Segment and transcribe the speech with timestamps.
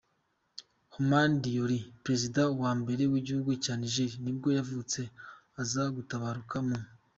[0.93, 5.01] Hamani Diori, perezida wa mbere w’igihugu cya Niger nibwo yavutse,
[5.61, 6.77] aza gutabaruka mu.